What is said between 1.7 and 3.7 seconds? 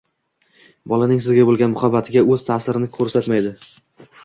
muhabbatiga o‘z ta’sirini qo‘rsatmaydi.